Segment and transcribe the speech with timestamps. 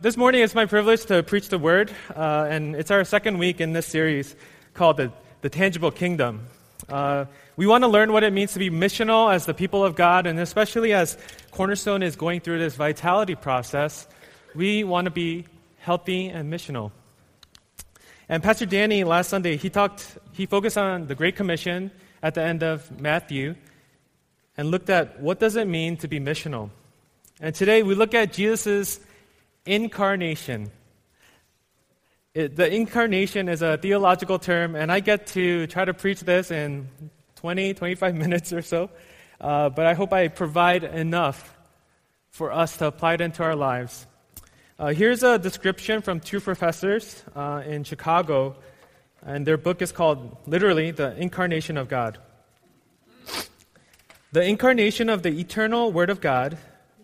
[0.00, 3.60] This morning it's my privilege to preach the word, uh, and it's our second week
[3.60, 4.36] in this series
[4.72, 6.46] called The, the Tangible Kingdom.
[6.88, 7.24] Uh,
[7.56, 10.28] we want to learn what it means to be missional as the people of God,
[10.28, 11.18] and especially as
[11.50, 14.06] Cornerstone is going through this vitality process,
[14.54, 15.46] we want to be
[15.78, 16.92] healthy and missional.
[18.28, 21.90] And Pastor Danny last Sunday, he talked, he focused on the Great Commission
[22.22, 23.56] at the end of Matthew
[24.56, 26.70] and looked at what does it mean to be missional.
[27.40, 29.00] And today we look at Jesus'
[29.68, 30.70] incarnation.
[32.34, 36.50] It, the incarnation is a theological term, and I get to try to preach this
[36.50, 36.88] in
[37.36, 38.90] 20, 25 minutes or so.
[39.40, 41.56] Uh, but I hope I provide enough
[42.30, 44.06] for us to apply it into our lives.
[44.78, 48.56] Uh, here's a description from two professors uh, in Chicago,
[49.24, 52.18] and their book is called literally The Incarnation of God.
[54.30, 56.58] The incarnation of the eternal Word of God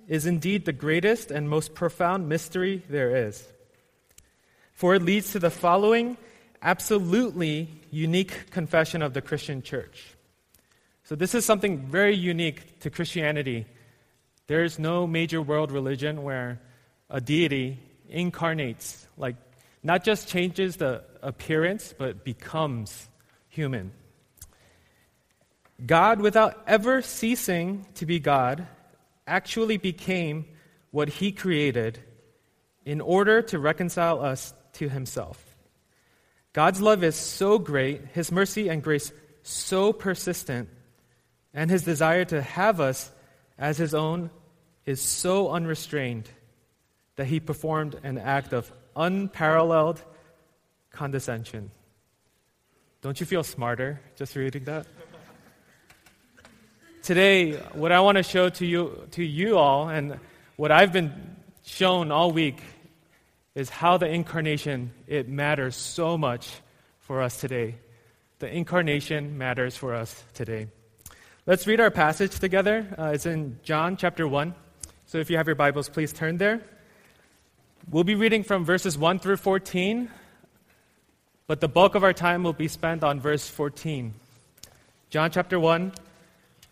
[0.08, 3.46] is indeed the greatest and most profound mystery there is.
[4.72, 6.16] For it leads to the following
[6.62, 10.14] absolutely unique confession of the Christian church.
[11.04, 13.66] So, this is something very unique to Christianity.
[14.46, 16.60] There is no major world religion where
[17.10, 19.36] a deity incarnates, like
[19.82, 23.08] not just changes the appearance, but becomes
[23.48, 23.92] human.
[25.84, 28.66] God, without ever ceasing to be God,
[29.26, 30.46] actually became
[30.90, 31.98] what he created
[32.84, 35.42] in order to reconcile us to himself.
[36.52, 40.68] God's love is so great, his mercy and grace so persistent,
[41.52, 43.10] and his desire to have us
[43.58, 44.30] as his own
[44.86, 46.28] is so unrestrained
[47.16, 50.02] that he performed an act of unparalleled
[50.90, 51.70] condescension.
[53.02, 54.86] Don't you feel smarter just reading that?
[57.04, 60.18] Today, what I want to show to you, to you all, and
[60.56, 61.12] what I've been
[61.62, 62.62] shown all week,
[63.54, 66.50] is how the incarnation it matters so much
[67.00, 67.76] for us today.
[68.38, 70.68] The incarnation matters for us today.
[71.46, 72.86] Let's read our passage together.
[72.98, 74.54] Uh, it's in John chapter 1.
[75.04, 76.62] So if you have your Bibles, please turn there.
[77.90, 80.10] We'll be reading from verses 1 through 14,
[81.46, 84.14] but the bulk of our time will be spent on verse 14.
[85.10, 85.92] John chapter 1,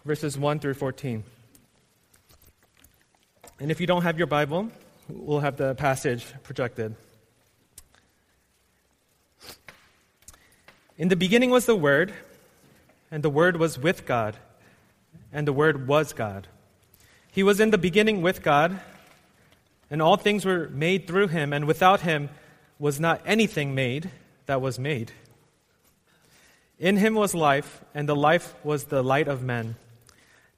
[0.05, 1.25] verses 1 through 14.
[3.61, 4.71] And if you don't have your Bible,
[5.09, 6.97] we'll have the passage projected.
[10.99, 12.13] In the beginning was the Word,
[13.11, 14.37] and the Word was with God,
[15.33, 16.49] and the Word was God.
[17.31, 18.81] He was in the beginning with God,
[19.91, 22.29] and all things were made through him, and without him
[22.79, 24.11] was not anything made
[24.47, 25.13] that was made.
[26.79, 29.77] In him was life, and the life was the light of men.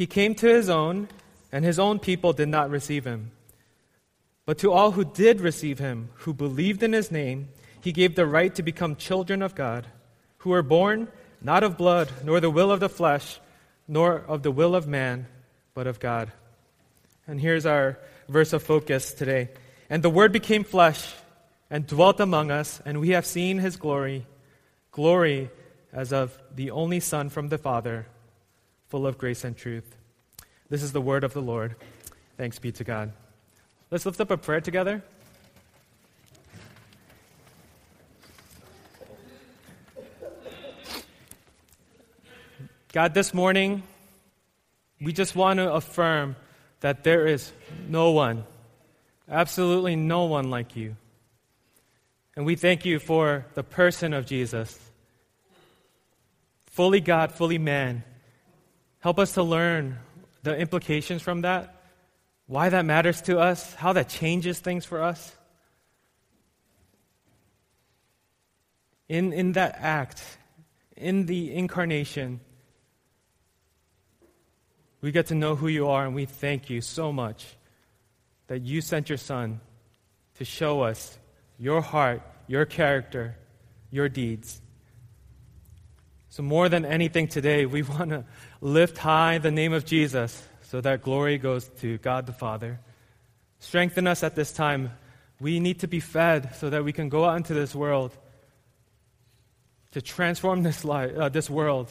[0.00, 1.08] He came to his own,
[1.52, 3.32] and his own people did not receive him.
[4.46, 7.50] But to all who did receive him, who believed in his name,
[7.82, 9.86] he gave the right to become children of God,
[10.38, 11.08] who were born
[11.42, 13.40] not of blood, nor the will of the flesh,
[13.86, 15.26] nor of the will of man,
[15.74, 16.32] but of God.
[17.26, 19.50] And here's our verse of focus today.
[19.90, 21.12] And the Word became flesh
[21.68, 24.24] and dwelt among us, and we have seen his glory
[24.92, 25.50] glory
[25.92, 28.06] as of the only Son from the Father
[28.90, 29.94] full of grace and truth.
[30.68, 31.76] This is the word of the Lord.
[32.36, 33.12] Thanks be to God.
[33.88, 35.02] Let's lift up a prayer together.
[42.92, 43.84] God, this morning,
[45.00, 46.34] we just want to affirm
[46.80, 47.52] that there is
[47.88, 48.44] no one,
[49.30, 50.96] absolutely no one like you.
[52.34, 54.76] And we thank you for the person of Jesus,
[56.66, 58.02] fully God, fully man
[59.00, 59.98] Help us to learn
[60.42, 61.82] the implications from that,
[62.46, 65.34] why that matters to us, how that changes things for us.
[69.08, 70.22] In, in that act,
[70.96, 72.40] in the incarnation,
[75.00, 77.56] we get to know who you are, and we thank you so much
[78.48, 79.60] that you sent your Son
[80.34, 81.18] to show us
[81.58, 83.36] your heart, your character,
[83.90, 84.60] your deeds.
[86.28, 88.24] So, more than anything today, we want to
[88.60, 92.80] lift high the name of Jesus so that glory goes to God the Father.
[93.58, 94.92] Strengthen us at this time
[95.40, 98.14] We need to be fed so that we can go out into this world
[99.92, 101.90] to transform this, life, uh, this world,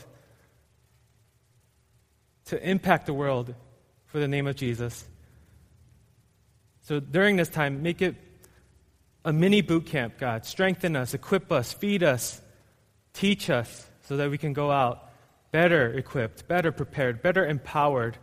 [2.46, 3.56] to impact the world
[4.06, 5.04] for the name of Jesus.
[6.84, 8.16] So during this time, make it
[9.26, 10.46] a mini boot camp, God.
[10.46, 12.40] Strengthen us, equip us, feed us,
[13.14, 15.09] teach us so that we can go out
[15.52, 18.18] better equipped, better prepared, better empowered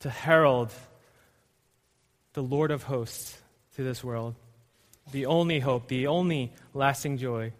[0.00, 0.72] to herald
[2.34, 3.36] the Lord of hosts
[3.76, 4.34] to this world,
[5.10, 7.52] the only hope, the only lasting joy.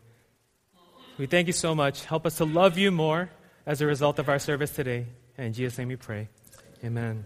[1.17, 2.05] We thank you so much.
[2.05, 3.31] Help us to love you more
[3.67, 5.07] as a result of our service today.
[5.37, 6.29] And in Jesus' name we pray.
[6.85, 7.25] Amen.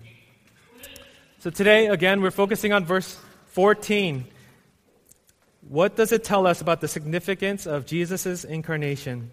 [1.40, 4.24] So today, again, we're focusing on verse 14.
[5.68, 9.30] What does it tell us about the significance of Jesus' incarnation?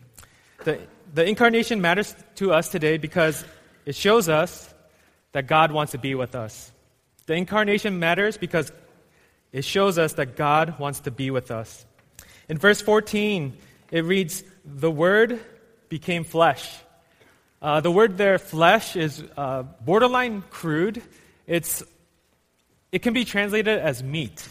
[0.64, 0.80] The,
[1.14, 3.44] the incarnation matters to us today because
[3.86, 4.74] it shows us
[5.32, 6.72] that God wants to be with us.
[7.26, 8.72] The incarnation matters because
[9.52, 11.86] it shows us that God wants to be with us.
[12.48, 13.58] In verse 14,
[13.92, 15.40] it reads, The Word
[15.90, 16.72] became flesh.
[17.62, 21.02] Uh, the word there, flesh, is uh, borderline crude.
[21.46, 21.84] It's,
[22.92, 24.48] it can be translated as meat.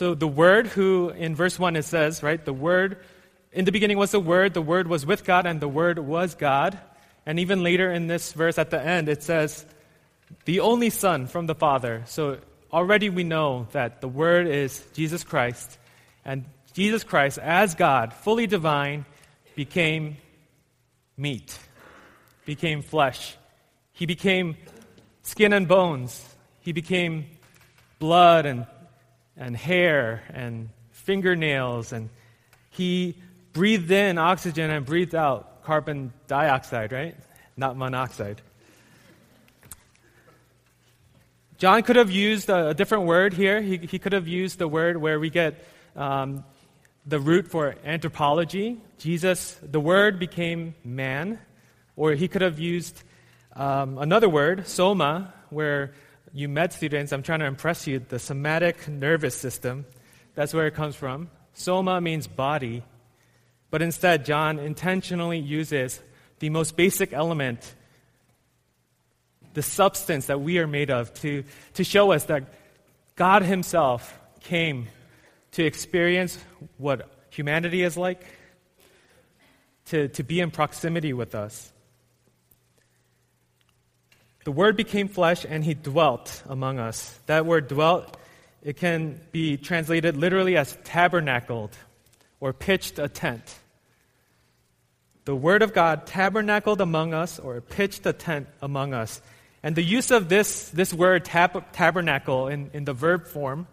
[0.00, 3.04] So the Word, who in verse 1 it says, right, the Word,
[3.52, 6.34] in the beginning was the Word, the Word was with God, and the Word was
[6.34, 6.80] God.
[7.26, 9.66] And even later in this verse at the end, it says,
[10.46, 12.02] the only Son from the Father.
[12.06, 12.38] So
[12.72, 15.78] already we know that the Word is Jesus Christ,
[16.24, 19.04] and Jesus Christ, as God, fully divine,
[19.54, 20.16] became
[21.14, 21.58] meat,
[22.46, 23.36] became flesh.
[23.92, 24.56] He became
[25.24, 26.24] skin and bones.
[26.60, 27.26] He became
[27.98, 28.64] blood and,
[29.40, 31.92] and hair and fingernails.
[31.92, 32.10] And
[32.68, 33.16] he
[33.52, 37.16] breathed in oxygen and breathed out carbon dioxide, right?
[37.56, 38.40] Not monoxide.
[41.56, 43.60] John could have used a, different word here.
[43.60, 45.62] He, he, could have used the word where we get
[45.94, 46.44] um,
[47.06, 48.80] the root for anthropology.
[48.98, 51.38] Jesus, the word became man.
[51.96, 53.02] Or he could have used
[53.54, 55.92] um, another word, soma, where
[56.32, 59.84] you med students, I'm trying to impress you, the somatic nervous system.
[60.34, 61.30] That's where it comes from.
[61.54, 62.82] Soma means body.
[63.70, 66.00] But instead, John intentionally uses
[66.38, 67.74] the most basic element
[69.52, 71.44] the substance that we are made of, to,
[71.74, 72.54] to show us that
[73.16, 74.88] God Himself came
[75.52, 76.38] to experience
[76.78, 78.24] what humanity is like,
[79.86, 81.72] to, to be in proximity with us.
[84.44, 87.18] The Word became flesh and He dwelt among us.
[87.26, 88.16] That word dwelt,
[88.62, 91.76] it can be translated literally as tabernacled
[92.40, 93.58] or pitched a tent.
[95.26, 99.20] The Word of God tabernacled among us or pitched a tent among us.
[99.62, 103.66] And the use of this, this word tab- tabernacle in, in the verb form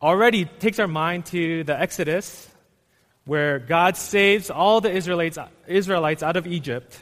[0.00, 2.48] already takes our mind to the Exodus,
[3.26, 5.36] where God saves all the Israelites,
[5.66, 6.98] Israelites out of Egypt.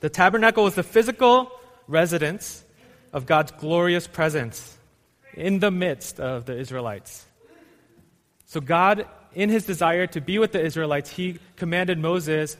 [0.00, 1.50] The tabernacle was the physical
[1.86, 2.64] residence
[3.12, 4.76] of God's glorious presence
[5.34, 7.26] in the midst of the Israelites.
[8.46, 12.56] So, God, in his desire to be with the Israelites, he commanded Moses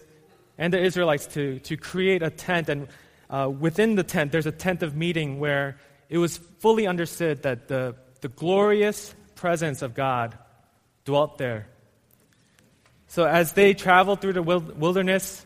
[0.57, 2.89] and the Israelites to, to create a tent and
[3.31, 7.69] uh, within the tent, there's a tent of meeting where it was fully understood that
[7.69, 10.37] the, the glorious presence of God
[11.05, 11.67] dwelt there.
[13.09, 15.45] So as they traveled through the wilderness,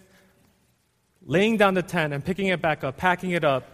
[1.26, 3.64] laying down the tent and picking it back up, packing it up,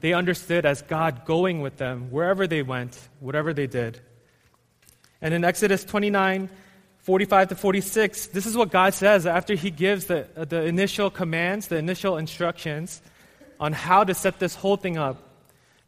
[0.00, 4.00] they understood as God going with them wherever they went, whatever they did.
[5.20, 6.48] And in Exodus 29,
[6.98, 11.10] 45 to 46, this is what God says after He gives the, uh, the initial
[11.10, 13.02] commands, the initial instructions
[13.58, 15.22] on how to set this whole thing up.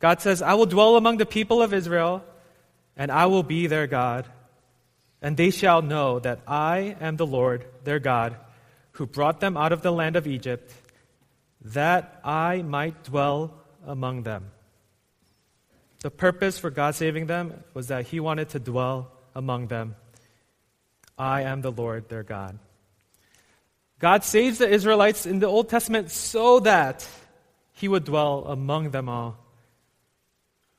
[0.00, 2.24] God says, I will dwell among the people of Israel,
[2.96, 4.26] and I will be their God.
[5.22, 8.36] And they shall know that I am the Lord, their God,
[8.92, 10.72] who brought them out of the land of Egypt,
[11.62, 13.54] that I might dwell
[13.86, 14.50] among them.
[16.02, 19.96] The purpose for God saving them was that He wanted to dwell among them.
[21.18, 22.58] I am the Lord, their God.
[23.98, 27.06] God saves the Israelites in the Old Testament so that
[27.74, 29.36] he would dwell among them all.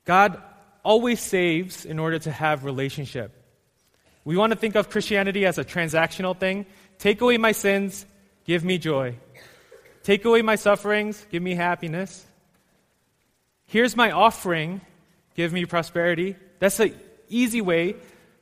[0.05, 0.41] God
[0.83, 3.31] always saves in order to have relationship.
[4.25, 6.65] We want to think of Christianity as a transactional thing.
[6.97, 8.05] Take away my sins,
[8.45, 9.15] give me joy.
[10.03, 12.25] Take away my sufferings, give me happiness.
[13.67, 14.81] Here's my offering,
[15.35, 16.35] give me prosperity.
[16.59, 16.95] That's an
[17.29, 17.95] easy way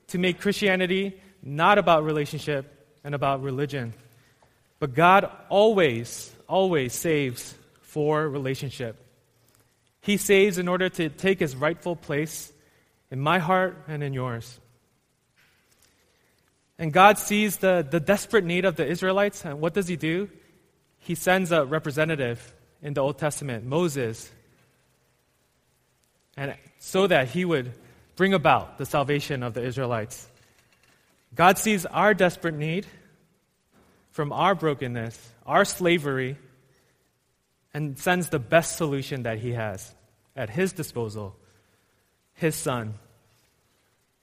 [0.07, 3.93] to make Christianity not about relationship and about religion.
[4.79, 8.95] But God always, always saves for relationship.
[10.01, 12.51] He saves in order to take his rightful place
[13.11, 14.59] in my heart and in yours.
[16.77, 20.29] And God sees the, the desperate need of the Israelites, and what does He do?
[20.99, 24.31] He sends a representative in the Old Testament, Moses,
[26.37, 27.73] and so that he would
[28.15, 30.27] bring about the salvation of the Israelites.
[31.35, 32.85] God sees our desperate need
[34.11, 36.37] from our brokenness, our slavery,
[37.73, 39.93] and sends the best solution that He has
[40.35, 41.35] at His disposal
[42.33, 42.95] His Son,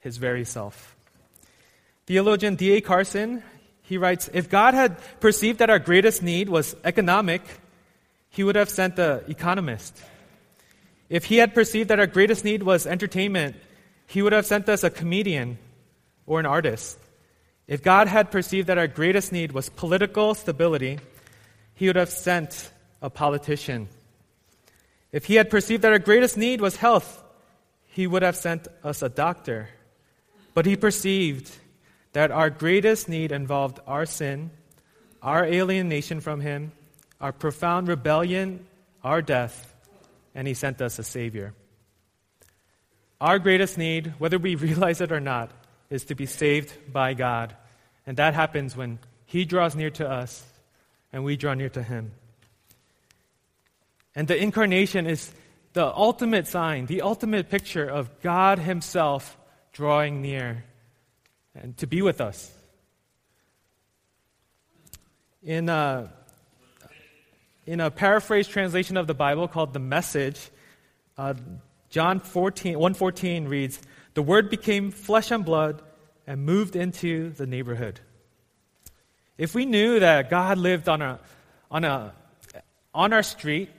[0.00, 0.97] His very self.
[2.06, 2.80] Theologian D.A.
[2.80, 3.42] Carson,
[3.87, 7.43] he writes If God had perceived that our greatest need was economic,
[8.31, 9.97] He would have sent the economist.
[11.09, 13.55] If He had perceived that our greatest need was entertainment,
[14.09, 15.59] He would have sent us a comedian
[16.26, 16.99] or an artist.
[17.69, 20.99] If God had perceived that our greatest need was political stability,
[21.75, 23.88] He would have sent a politician.
[25.12, 27.23] If He had perceived that our greatest need was health,
[27.87, 29.69] He would have sent us a doctor.
[30.55, 31.57] But He perceived
[32.17, 34.51] that our greatest need involved our sin,
[35.21, 36.73] our alienation from Him,
[37.21, 38.67] our profound rebellion,
[39.05, 39.75] our death,
[40.35, 41.53] and He sent us a Savior.
[43.21, 45.51] Our greatest need, whether we realize it or not,
[45.91, 47.55] is to be saved by God.
[48.07, 50.43] And that happens when He draws near to us
[51.13, 52.13] and we draw near to Him.
[54.15, 55.31] And the incarnation is
[55.75, 59.37] the ultimate sign, the ultimate picture of God Himself
[59.75, 60.65] drawing near
[61.61, 62.53] and to be with us.
[65.43, 66.13] In a,
[67.67, 70.51] in a paraphrase translation of the Bible called The Message,
[71.17, 71.35] uh,
[71.89, 73.81] John 14, 114 reads,
[74.15, 75.83] The Word became flesh and blood
[76.27, 78.01] and moved into the neighborhood.
[79.39, 81.21] If we knew that God lived on, a,
[81.71, 82.13] on, a,
[82.95, 83.71] on our street,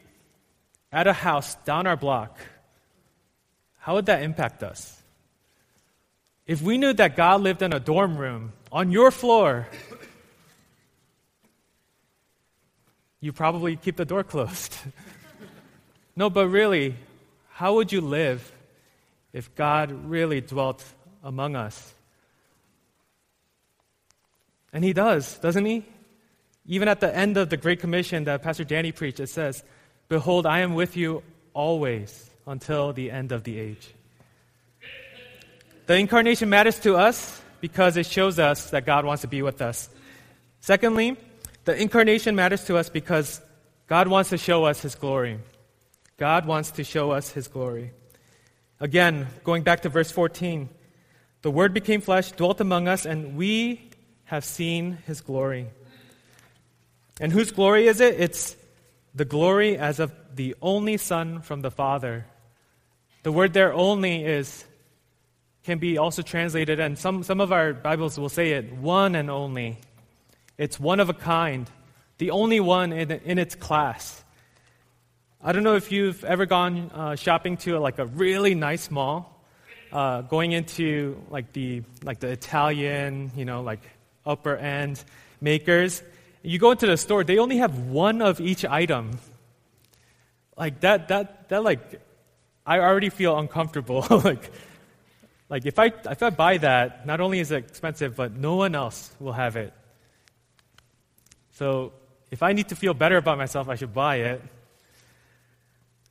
[0.91, 2.39] at a house down our block,
[3.79, 4.96] how would that impact us?
[6.47, 9.67] If we knew that God lived in a dorm room on your floor,
[13.19, 14.73] you probably keep the door closed.
[16.15, 16.95] no, but really,
[17.49, 18.49] how would you live
[19.33, 20.85] if God really dwelt
[21.21, 21.93] among us?
[24.71, 25.83] And he does, doesn't he?
[26.65, 29.63] Even at the end of the Great Commission that Pastor Danny preached, it says,
[30.07, 31.23] Behold, I am with you
[31.53, 33.93] always until the end of the age.
[35.87, 39.61] The incarnation matters to us because it shows us that God wants to be with
[39.61, 39.89] us.
[40.59, 41.15] Secondly,
[41.63, 43.41] the incarnation matters to us because
[43.87, 45.39] God wants to show us his glory.
[46.17, 47.91] God wants to show us his glory.
[48.81, 50.67] Again, going back to verse 14,
[51.41, 53.89] the Word became flesh, dwelt among us, and we
[54.25, 55.67] have seen his glory.
[57.21, 58.19] And whose glory is it?
[58.19, 58.57] It's
[59.15, 62.25] the glory as of the only Son from the Father.
[63.23, 64.65] The word there only is
[65.67, 69.29] can be also translated, and some, some of our Bibles will say it, one and
[69.29, 69.77] only.
[70.57, 71.69] It's one of a kind,
[72.19, 74.23] the only one in, in its class.
[75.43, 79.43] I don't know if you've ever gone uh, shopping to like a really nice mall,
[79.91, 83.81] uh, going into like the like the Italian, you know, like
[84.25, 85.03] upper end
[85.41, 86.01] makers.
[86.43, 89.19] You go into the store, they only have one of each item.
[90.55, 91.99] Like that, that, that like,
[92.65, 94.07] I already feel uncomfortable.
[94.23, 94.49] like,
[95.49, 98.75] like if I if I buy that, not only is it expensive, but no one
[98.75, 99.73] else will have it.
[101.53, 101.93] So
[102.29, 104.41] if I need to feel better about myself, I should buy it.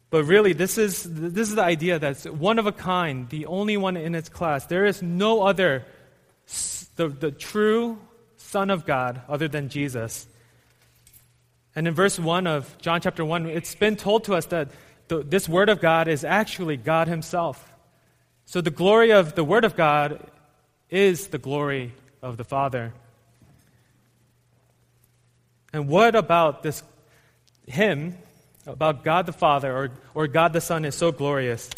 [0.09, 3.77] But really, this is this is the idea that's one of a kind, the only
[3.77, 4.67] one in its class.
[4.67, 5.85] There is no other
[6.97, 7.99] the, the true
[8.37, 10.27] Son of God other than Jesus.
[11.75, 14.71] And in verse 1 of John chapter 1, it's been told to us that
[15.09, 17.71] the, this Word of God is actually God Himself.
[18.47, 20.25] So the glory of the Word of God
[20.89, 22.93] is the glory of the Father.
[25.73, 26.83] And what about this
[27.67, 28.17] hymn
[28.67, 31.69] about God the Father or, or God the Son is so glorious?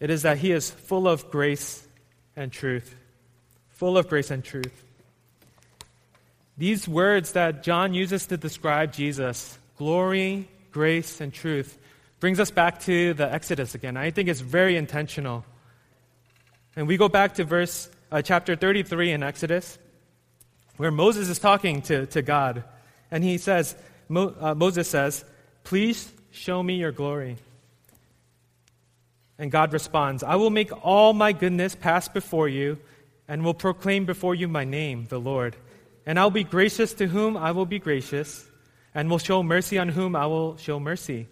[0.00, 1.86] It is that He is full of grace
[2.36, 2.96] and truth.
[3.68, 4.84] Full of grace and truth.
[6.56, 11.78] These words that John uses to describe Jesus, glory, grace, and truth,
[12.18, 13.96] brings us back to the Exodus again.
[13.96, 15.44] I think it's very intentional.
[16.74, 19.78] And we go back to verse uh, chapter 33 in Exodus,
[20.76, 22.64] where Moses is talking to, to God.
[23.10, 23.76] And he says,
[24.08, 25.24] Mo, uh, Moses says,
[25.64, 27.36] Please show me your glory.
[29.38, 32.78] And God responds, I will make all my goodness pass before you,
[33.28, 35.56] and will proclaim before you my name, the Lord.
[36.06, 38.46] And I'll be gracious to whom I will be gracious,
[38.94, 41.28] and will show mercy on whom I will show mercy.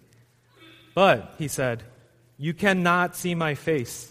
[0.93, 1.83] But, he said,
[2.37, 4.10] You cannot see my face,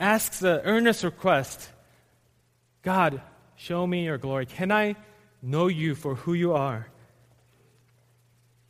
[0.00, 1.68] asks the earnest request
[2.82, 3.20] God,
[3.56, 4.46] show me your glory.
[4.46, 4.96] Can I
[5.42, 6.88] know you for who you are?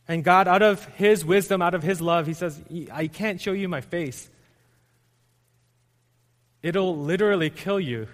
[0.07, 2.61] And God, out of His wisdom, out of His love, He says,
[2.91, 4.29] I can't show you my face.
[6.61, 8.07] It'll literally kill you.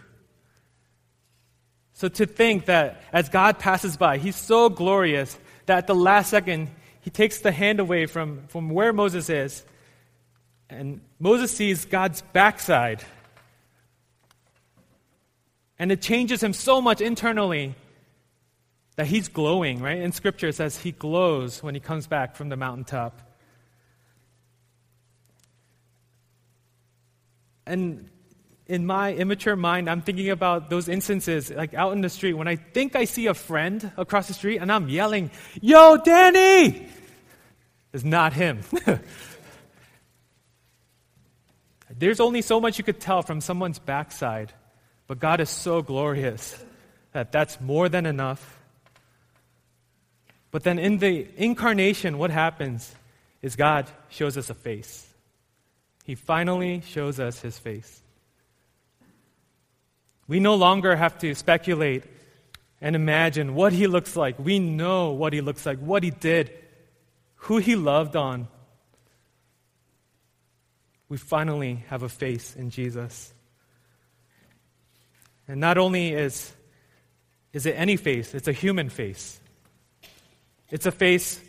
[1.93, 6.29] So to think that as God passes by, He's so glorious that at the last
[6.29, 6.69] second,
[7.01, 9.63] He takes the hand away from, from where Moses is,
[10.69, 13.03] and Moses sees God's backside.
[15.79, 17.75] And it changes him so much internally
[18.95, 19.99] that he's glowing, right?
[19.99, 23.21] In scripture, it says he glows when he comes back from the mountaintop.
[27.67, 28.09] And
[28.65, 32.47] in my immature mind, I'm thinking about those instances, like out in the street, when
[32.47, 35.31] I think I see a friend across the street and I'm yelling,
[35.61, 36.87] Yo, Danny!
[37.93, 38.61] It's not him.
[41.97, 44.53] There's only so much you could tell from someone's backside,
[45.07, 46.63] but God is so glorious
[47.13, 48.57] that that's more than enough
[50.51, 52.95] but then in the incarnation, what happens
[53.41, 55.07] is God shows us a face.
[56.03, 58.01] He finally shows us his face.
[60.27, 62.03] We no longer have to speculate
[62.81, 64.39] and imagine what he looks like.
[64.39, 66.51] We know what he looks like, what he did,
[67.35, 68.47] who he loved on.
[71.09, 73.33] We finally have a face in Jesus.
[75.47, 76.53] And not only is,
[77.53, 79.39] is it any face, it's a human face.
[80.69, 81.39] It's a face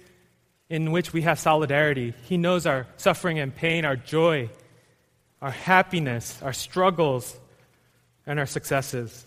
[0.68, 2.14] in which we have solidarity.
[2.24, 4.50] He knows our suffering and pain, our joy,
[5.42, 7.38] our happiness, our struggles,
[8.26, 9.24] and our successes.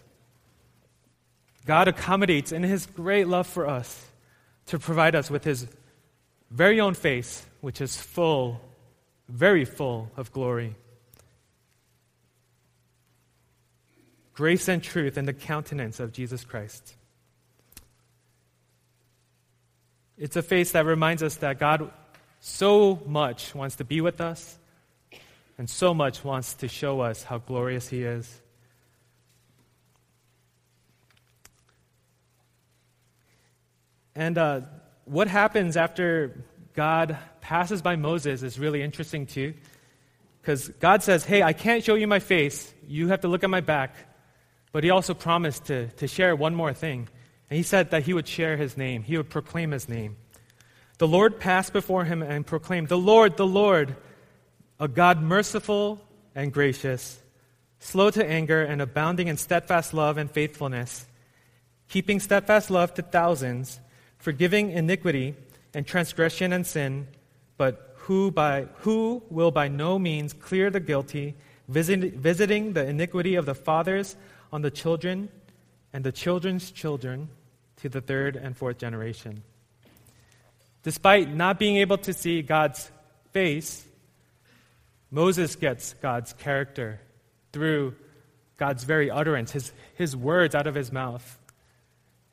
[1.65, 4.07] God accommodates in His great love for us
[4.67, 5.67] to provide us with His
[6.49, 8.61] very own face, which is full,
[9.31, 10.75] very full of glory.
[14.33, 16.95] Grace and truth in the countenance of Jesus Christ.
[20.17, 21.91] It's a face that reminds us that God
[22.39, 24.57] so much wants to be with us
[25.57, 28.41] and so much wants to show us how glorious He is.
[34.13, 34.61] And uh,
[35.05, 39.53] what happens after God passes by Moses is really interesting too.
[40.41, 42.73] Because God says, Hey, I can't show you my face.
[42.87, 43.95] You have to look at my back.
[44.71, 47.07] But He also promised to, to share one more thing.
[47.51, 50.15] And he said that he would share his name, he would proclaim his name.
[50.99, 53.97] The Lord passed before him and proclaimed, The Lord, the Lord,
[54.79, 55.99] a God merciful
[56.33, 57.21] and gracious,
[57.79, 61.05] slow to anger and abounding in steadfast love and faithfulness,
[61.89, 63.81] keeping steadfast love to thousands,
[64.17, 65.35] forgiving iniquity
[65.73, 67.07] and transgression and sin,
[67.57, 71.35] but who, by, who will by no means clear the guilty,
[71.67, 74.15] visit, visiting the iniquity of the fathers
[74.51, 75.29] on the children
[75.93, 77.29] and the children's children
[77.77, 79.43] to the third and fourth generation.
[80.83, 82.91] Despite not being able to see God's
[83.31, 83.85] face,
[85.11, 86.99] Moses gets God's character
[87.51, 87.95] through
[88.57, 91.37] God's very utterance, his, his words out of his mouth.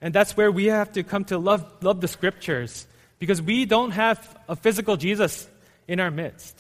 [0.01, 2.87] And that's where we have to come to love, love the scriptures
[3.19, 5.49] because we don't have a physical Jesus
[5.87, 6.59] in our midst.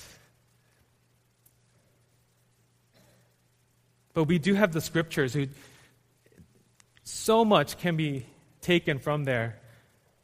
[4.15, 5.47] But we do have the scriptures who
[7.05, 8.27] so much can be
[8.61, 9.59] taken from there.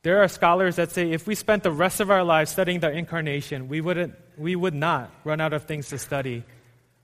[0.02, 2.90] There are scholars that say if we spent the rest of our lives studying the
[2.90, 6.44] incarnation, we, wouldn't, we would not run out of things to study.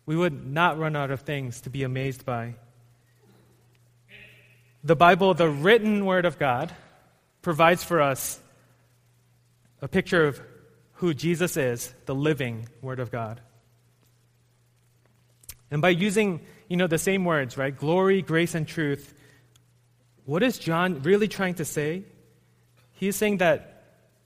[0.05, 2.57] We would not run out of things to be amazed by.
[4.83, 6.75] The Bible, the written Word of God,
[7.43, 8.41] provides for us
[9.81, 10.41] a picture of
[10.95, 13.41] who Jesus is, the living Word of God.
[15.71, 17.77] And by using, you know, the same words, right?
[17.77, 19.15] Glory, grace, and truth,
[20.25, 22.05] what is John really trying to say?
[22.93, 23.83] He's saying that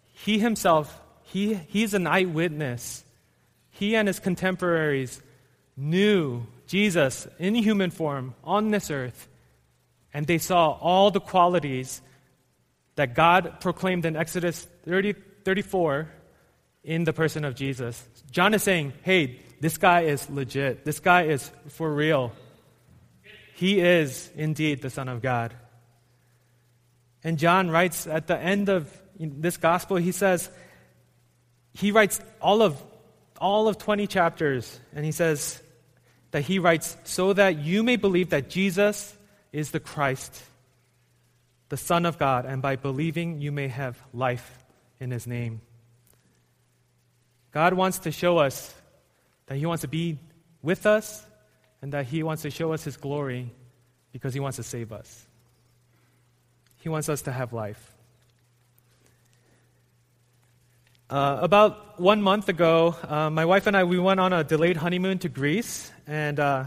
[0.08, 3.04] he himself, he, he's an eyewitness.
[3.70, 5.22] He and his contemporaries
[5.76, 9.28] knew Jesus in human form on this earth,
[10.12, 12.00] and they saw all the qualities
[12.96, 15.14] that God proclaimed in Exodus 30,
[15.44, 16.08] 34
[16.82, 18.02] in the person of Jesus.
[18.30, 20.84] John is saying, hey, this guy is legit.
[20.84, 22.32] This guy is for real.
[23.54, 25.54] He is indeed the Son of God.
[27.22, 30.50] And John writes at the end of this gospel, he says,
[31.72, 32.82] he writes all of
[33.40, 35.60] all of 20 chapters, and he says
[36.30, 39.14] that he writes, so that you may believe that Jesus
[39.52, 40.42] is the Christ,
[41.68, 44.63] the Son of God, and by believing you may have life
[45.04, 45.60] in his name.
[47.52, 48.74] God wants to show us
[49.46, 50.18] that he wants to be
[50.62, 51.24] with us
[51.82, 53.50] and that he wants to show us his glory
[54.12, 55.26] because he wants to save us.
[56.78, 57.92] He wants us to have life.
[61.10, 64.78] Uh, about one month ago, uh, my wife and I we went on a delayed
[64.78, 66.64] honeymoon to Greece, and uh,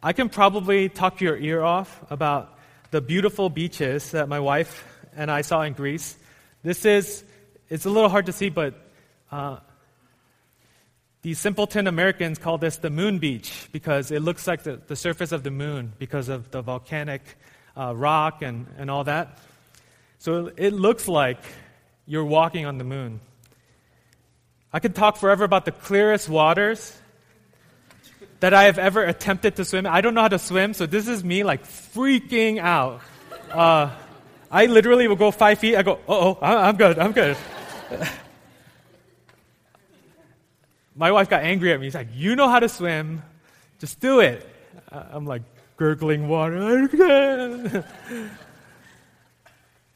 [0.00, 2.56] I can probably talk your ear off about
[2.92, 6.16] the beautiful beaches that my wife and I saw in Greece.
[6.62, 7.24] This is
[7.68, 8.74] it's a little hard to see, but
[9.32, 9.58] uh,
[11.22, 15.32] these simpleton Americans call this the moon beach because it looks like the, the surface
[15.32, 17.22] of the moon because of the volcanic
[17.76, 19.38] uh, rock and, and all that.
[20.18, 21.38] So it looks like
[22.06, 23.20] you're walking on the moon.
[24.72, 26.94] I could talk forever about the clearest waters
[28.40, 29.86] that I have ever attempted to swim.
[29.86, 33.00] I don't know how to swim, so this is me like freaking out.
[33.50, 33.90] Uh,
[34.50, 35.76] I literally will go five feet.
[35.76, 37.36] I go, oh, I'm good, I'm good.
[40.96, 41.86] My wife got angry at me.
[41.86, 43.22] She's like, you know how to swim,
[43.78, 44.48] just do it.
[44.90, 45.42] Uh, I'm like
[45.76, 46.88] gurgling water.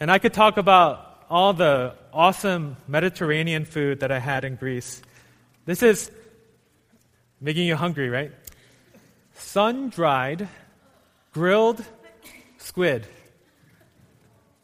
[0.01, 5.03] and I could talk about all the awesome Mediterranean food that I had in Greece.
[5.67, 6.11] This is
[7.41, 8.33] making you hungry, right?
[9.35, 10.49] Sun dried,
[11.33, 11.85] grilled
[12.57, 13.07] squid.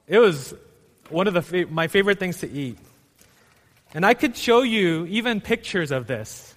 [0.06, 0.54] It was
[1.10, 2.78] one of the my favorite things to eat.
[3.94, 6.54] And I could show you even pictures of this,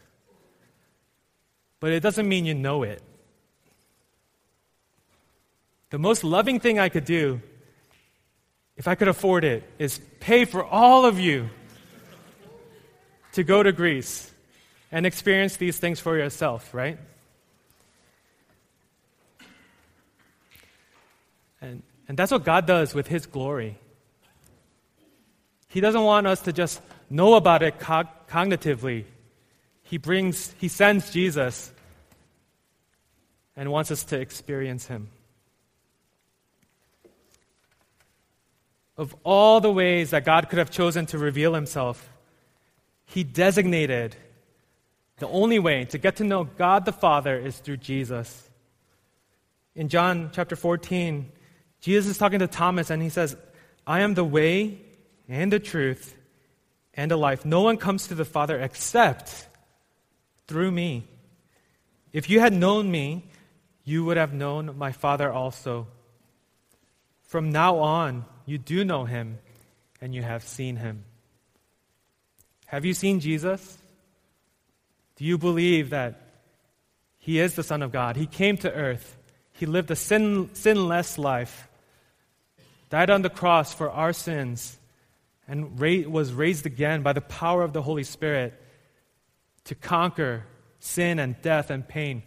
[1.79, 3.01] but it doesn't mean you know it.
[5.91, 7.41] The most loving thing I could do
[8.77, 11.49] if I could afford it, is pay for all of you
[13.33, 14.31] to go to Greece
[14.91, 16.99] and experience these things for yourself, right?
[21.59, 23.77] And, and that's what God does with His glory.
[25.69, 29.05] He doesn't want us to just know about it cognitively.
[29.83, 31.71] He brings, He sends Jesus
[33.55, 35.09] and wants us to experience Him.
[38.97, 42.09] of all the ways that God could have chosen to reveal himself,
[43.05, 44.15] he designated
[45.19, 48.49] the only way to get to know God the Father is through Jesus.
[49.75, 51.31] In John chapter 14,
[51.79, 53.37] Jesus is talking to Thomas and he says,
[53.85, 54.81] I am the way
[55.29, 56.15] and the truth
[56.97, 57.45] and a life.
[57.45, 59.47] No one comes to the Father except
[60.47, 61.05] through me.
[62.11, 63.29] If you had known me,
[63.83, 65.87] you would have known my Father also.
[67.23, 69.37] From now on, you do know him
[70.01, 71.03] and you have seen him.
[72.65, 73.77] Have you seen Jesus?
[75.15, 76.21] Do you believe that
[77.17, 78.15] he is the Son of God?
[78.15, 79.17] He came to earth,
[79.53, 81.67] he lived a sin, sinless life,
[82.89, 84.77] died on the cross for our sins,
[85.47, 88.59] and ra- was raised again by the power of the Holy Spirit
[89.65, 90.45] to conquer
[90.79, 92.23] sin and death and pain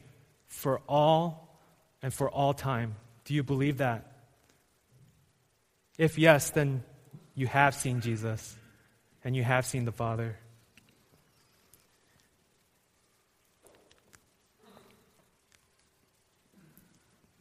[0.46, 1.58] for all
[2.02, 2.96] and for all time.
[3.24, 4.06] Do you believe that?
[5.98, 6.82] If yes, then
[7.34, 8.56] you have seen Jesus
[9.22, 10.38] and you have seen the Father.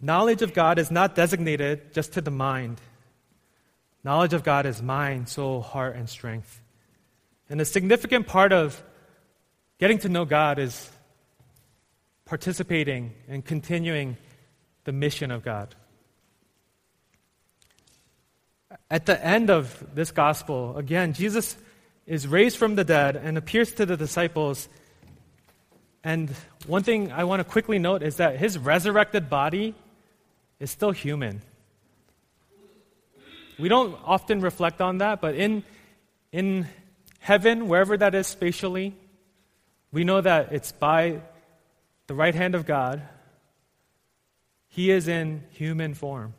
[0.01, 2.79] Knowledge of God is not designated just to the mind.
[4.03, 6.61] Knowledge of God is mind, soul, heart, and strength.
[7.49, 8.81] And a significant part of
[9.79, 10.89] getting to know God is
[12.25, 14.15] participating and continuing
[14.83, 15.75] the mission of God.
[18.89, 21.57] At the end of this gospel, again, Jesus
[22.05, 24.69] is raised from the dead and appears to the disciples.
[26.03, 26.29] And
[26.65, 29.75] one thing I want to quickly note is that his resurrected body
[30.59, 31.41] is still human.
[33.59, 35.63] We don't often reflect on that, but in,
[36.31, 36.67] in
[37.19, 38.95] heaven, wherever that is spatially,
[39.91, 41.21] we know that it's by
[42.07, 43.01] the right hand of God.
[44.69, 46.35] He is in human form,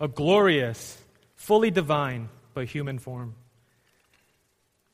[0.00, 0.96] a glorious,
[1.36, 3.34] fully divine, but human form.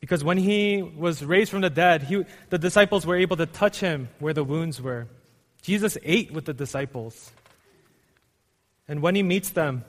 [0.00, 3.80] Because when he was raised from the dead, he, the disciples were able to touch
[3.80, 5.06] him where the wounds were.
[5.62, 7.30] Jesus ate with the disciples.
[8.86, 9.84] And when he meets them,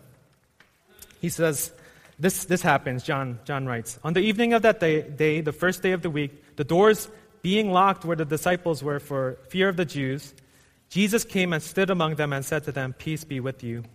[1.26, 1.72] he says,
[2.20, 3.98] this, this happens, John, John writes.
[4.04, 7.10] On the evening of that day, day, the first day of the week, the doors
[7.42, 10.36] being locked where the disciples were for fear of the Jews,
[10.88, 13.86] Jesus came and stood among them and said to them, Peace be with you.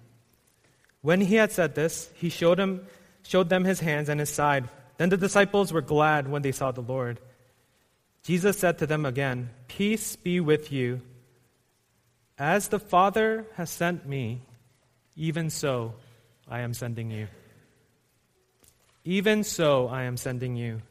[1.02, 2.84] When he had said this, he showed, him,
[3.22, 4.68] showed them his hands and his side.
[4.98, 7.20] Then the disciples were glad when they saw the Lord.
[8.24, 11.00] Jesus said to them again, Peace be with you.
[12.36, 14.40] As the Father has sent me,
[15.14, 15.94] even so
[16.50, 17.28] I am sending you.
[19.04, 20.82] Even so I am sending you.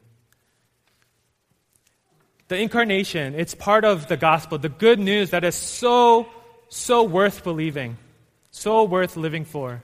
[2.48, 6.26] The incarnation, it's part of the gospel, the good news that is so,
[6.68, 7.96] so worth believing,
[8.50, 9.82] so worth living for.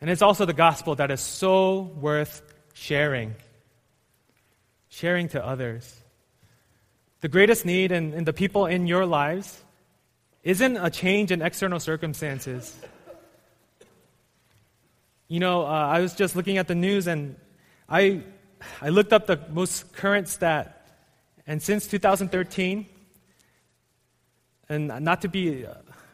[0.00, 2.40] And it's also the gospel that is so worth
[2.72, 3.34] sharing,
[4.88, 6.02] sharing to others.
[7.20, 9.62] The greatest need in, in the people in your lives
[10.42, 12.78] isn't a change in external circumstances.
[15.28, 17.36] You know, uh, I was just looking at the news and
[17.88, 18.22] I,
[18.80, 20.74] I looked up the most current stat
[21.46, 22.86] and since 2013,
[24.68, 25.66] and not to be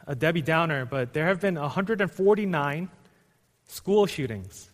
[0.07, 2.89] a Debbie Downer, but there have been 149
[3.65, 4.69] school shootings.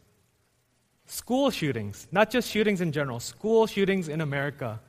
[1.05, 4.79] School shootings, not just shootings in general, school shootings in America.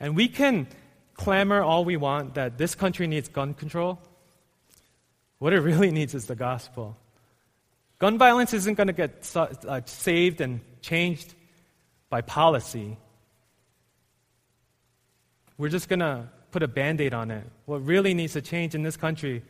[0.00, 0.66] And we can
[1.14, 4.00] clamor all we want that this country needs gun control.
[5.38, 6.96] What it really needs is the gospel.
[8.00, 11.34] Gun violence isn't going to get uh, saved and changed
[12.08, 12.96] by policy.
[15.58, 17.44] We're just going to put a band aid on it.
[17.66, 19.42] What really needs to change in this country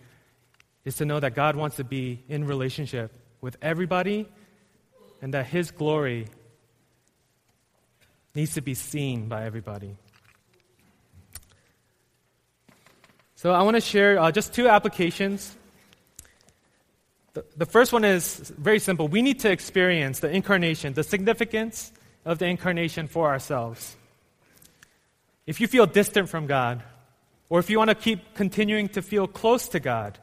[0.85, 4.29] is to know that God wants to be in relationship with everybody
[5.23, 6.27] and that His glory
[8.35, 9.97] needs to be seen by everybody.
[13.37, 15.57] So, I want to share uh, just two applications.
[17.33, 19.09] The, the first one is very simple.
[19.09, 21.93] We need to experience the incarnation, the significance
[22.25, 23.97] of the incarnation for ourselves.
[25.47, 26.83] If you feel distant from God,
[27.49, 30.19] or if you want to keep continuing to feel close to God,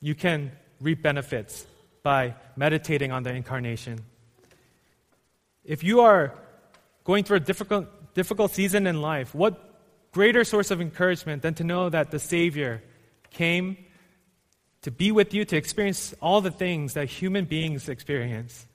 [0.00, 1.66] you can reap benefits
[2.02, 4.04] by meditating on the incarnation.
[5.64, 6.34] If you are
[7.04, 9.68] going through a difficult, difficult season in life, what
[10.12, 12.82] greater source of encouragement than to know that the Savior
[13.30, 13.76] came
[14.82, 18.68] to be with you, to experience all the things that human beings experience?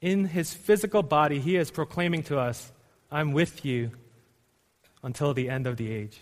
[0.00, 2.70] in his physical body, he is proclaiming to us,
[3.10, 3.90] I'm with you
[5.02, 6.20] until the end of the age.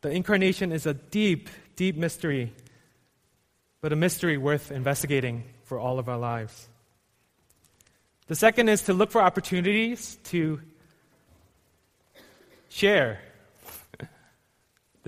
[0.00, 2.52] The incarnation is a deep, deep mystery,
[3.80, 6.68] but a mystery worth investigating for all of our lives.
[8.26, 10.60] The second is to look for opportunities to
[12.68, 13.20] share.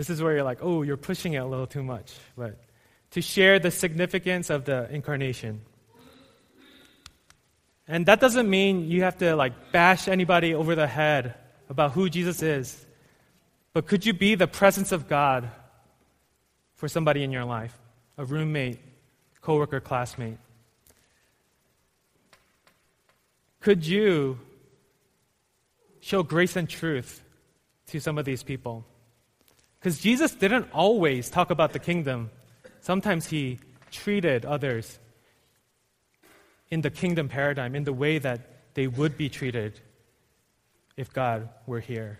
[0.01, 2.15] This is where you're like, oh, you're pushing it a little too much.
[2.35, 2.57] But
[3.11, 5.61] to share the significance of the incarnation.
[7.87, 11.35] And that doesn't mean you have to like bash anybody over the head
[11.69, 12.87] about who Jesus is.
[13.75, 15.51] But could you be the presence of God
[16.77, 17.77] for somebody in your life?
[18.17, 18.79] A roommate,
[19.43, 20.39] coworker, classmate.
[23.61, 24.39] Could you
[26.01, 27.23] show grace and truth
[27.89, 28.87] to some of these people?
[29.81, 32.31] Because Jesus didn't always talk about the kingdom.
[32.81, 33.59] Sometimes he
[33.90, 34.99] treated others
[36.71, 39.81] in the kingdom paradigm, in the way that they would be treated
[40.97, 42.19] if God were here.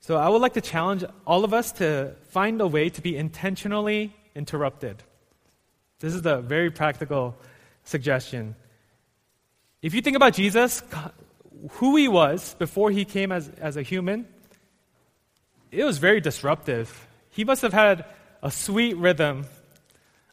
[0.00, 3.16] So I would like to challenge all of us to find a way to be
[3.16, 5.02] intentionally interrupted.
[6.00, 7.36] This is a very practical
[7.84, 8.54] suggestion.
[9.82, 10.82] If you think about Jesus,
[11.72, 14.26] who he was before he came as, as a human,
[15.74, 17.06] it was very disruptive.
[17.30, 18.04] He must have had
[18.42, 19.46] a sweet rhythm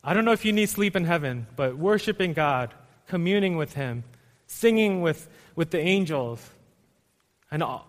[0.03, 2.73] I don't know if you need sleep in heaven, but worshiping God,
[3.07, 4.03] communing with Him,
[4.47, 6.47] singing with, with the angels.
[7.51, 7.79] And uh,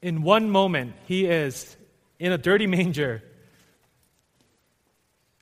[0.00, 1.76] in one moment, He is
[2.20, 3.22] in a dirty manger.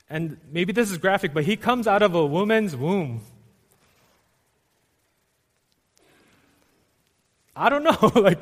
[0.09, 3.21] And maybe this is graphic, but He comes out of a woman's womb.
[7.55, 8.41] I don't know, like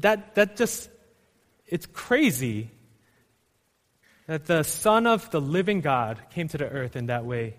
[0.00, 0.88] that that just
[1.70, 2.70] it's crazy
[4.26, 7.54] that the Son of the living God came to the earth in that way.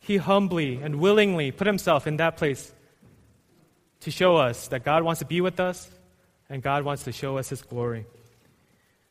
[0.00, 2.72] He humbly and willingly put himself in that place
[4.00, 5.90] to show us that God wants to be with us
[6.48, 8.06] and God wants to show us his glory.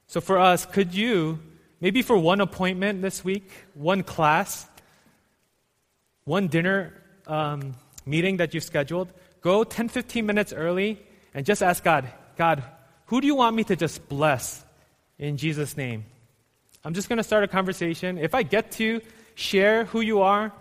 [0.07, 1.39] So, for us, could you,
[1.81, 4.67] maybe for one appointment this week, one class,
[6.23, 6.93] one dinner
[7.27, 9.11] um, meeting that you've scheduled,
[9.41, 11.01] go 10, 15 minutes early
[11.35, 12.63] and just ask God, God,
[13.05, 14.65] who do you want me to just bless
[15.17, 16.05] in Jesus' name.
[16.83, 18.17] I'm just going to start a conversation.
[18.17, 19.01] If I get to
[19.33, 20.51] share who you are,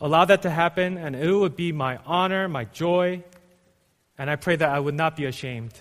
[0.00, 3.22] allow that to happen, and it would be my honor, my joy,
[4.18, 5.72] and I pray that I would not be ashamed.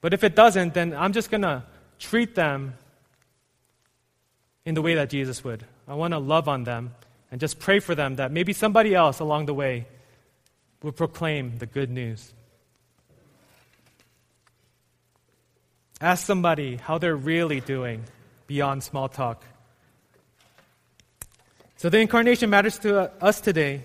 [0.00, 1.62] But if it doesn't, then I'm just going to
[1.98, 2.74] treat them
[4.64, 5.64] in the way that Jesus would.
[5.88, 6.94] I want to love on them
[7.30, 9.86] and just pray for them that maybe somebody else along the way
[10.82, 12.32] will proclaim the good news.
[16.02, 18.02] Ask somebody how they're really doing
[18.48, 19.44] beyond small talk.
[21.76, 23.84] So the incarnation matters to us today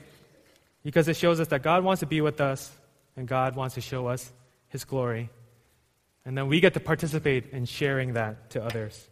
[0.83, 2.71] because it shows us that God wants to be with us
[3.15, 4.31] and God wants to show us
[4.69, 5.29] his glory.
[6.25, 9.07] And then we get to participate in sharing that to others.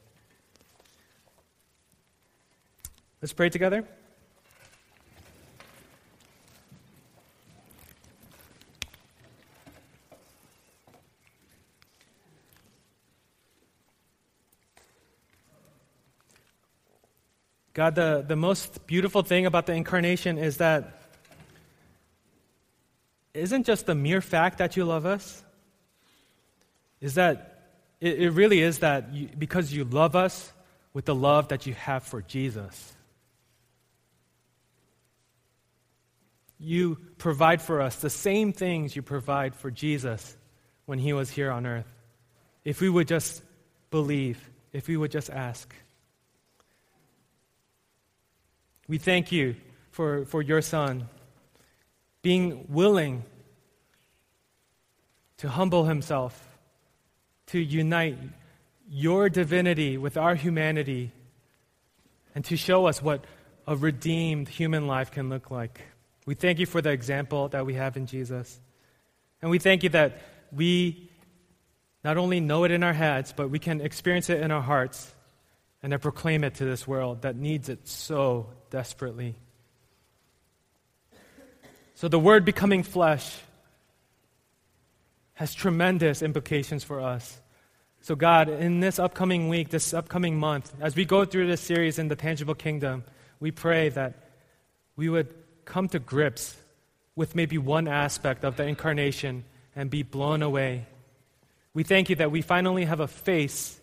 [3.21, 3.87] Let's pray together.
[17.75, 21.01] God, the, the most beautiful thing about the incarnation is that
[23.33, 25.43] isn't just the mere fact that you love us,
[27.01, 27.67] is that
[27.99, 30.53] it, it really is that you, because you love us
[30.93, 32.93] with the love that you have for Jesus.
[36.57, 40.37] You provide for us the same things you provide for Jesus
[40.85, 41.93] when he was here on earth.
[42.63, 43.43] If we would just
[43.91, 44.39] believe,
[44.71, 45.75] if we would just ask.
[48.87, 49.55] We thank you
[49.91, 51.09] for, for your Son
[52.21, 53.23] being willing
[55.37, 56.57] to humble himself,
[57.47, 58.17] to unite
[58.89, 61.11] your divinity with our humanity,
[62.33, 63.23] and to show us what
[63.67, 65.81] a redeemed human life can look like.
[66.25, 68.59] We thank you for the example that we have in Jesus.
[69.41, 70.21] And we thank you that
[70.51, 71.09] we
[72.03, 75.13] not only know it in our heads, but we can experience it in our hearts
[75.85, 79.35] and then proclaim it to this world that needs it so desperately.
[81.93, 83.37] So the word becoming flesh
[85.35, 87.39] has tremendous implications for us.
[88.01, 91.99] So, God, in this upcoming week, this upcoming month, as we go through this series
[91.99, 93.03] in the tangible kingdom,
[93.39, 94.15] we pray that
[94.95, 95.31] we would
[95.65, 96.57] come to grips
[97.15, 99.43] with maybe one aspect of the incarnation
[99.75, 100.87] and be blown away.
[101.75, 103.79] We thank you that we finally have a face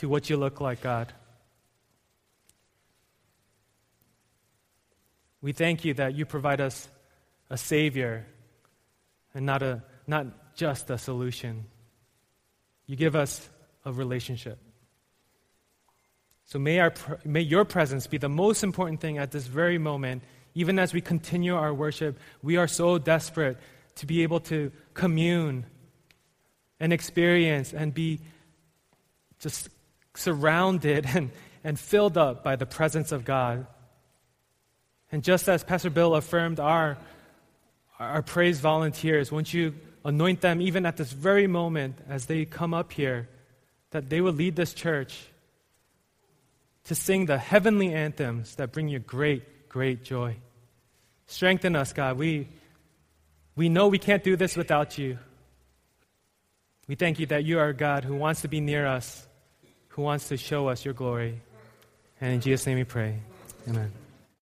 [0.00, 1.12] to what you look like, God.
[5.42, 6.88] We thank you that you provide us
[7.50, 8.26] a Savior
[9.34, 11.66] and not, a, not just a solution.
[12.86, 13.46] You give us
[13.84, 14.58] a relationship.
[16.46, 16.94] So may, our,
[17.26, 20.22] may your presence be the most important thing at this very moment.
[20.54, 23.58] Even as we continue our worship, we are so desperate
[23.96, 25.66] to be able to commune
[26.80, 28.20] and experience and be
[29.38, 29.68] just
[30.14, 31.30] surrounded and,
[31.64, 33.66] and filled up by the presence of God.
[35.12, 36.98] And just as Pastor Bill affirmed our,
[37.98, 42.72] our praise volunteers, won't you anoint them even at this very moment as they come
[42.72, 43.28] up here,
[43.90, 45.26] that they will lead this church
[46.84, 50.36] to sing the heavenly anthems that bring you great, great joy.
[51.26, 52.16] Strengthen us, God.
[52.16, 52.48] We,
[53.54, 55.18] we know we can't do this without you.
[56.88, 59.26] We thank you that you are God who wants to be near us
[60.00, 61.42] who wants to show us your glory.
[62.22, 63.20] And in Jesus' name we pray.
[63.68, 63.92] Amen.